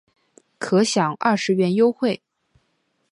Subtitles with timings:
[0.57, 2.23] 可享二十元优惠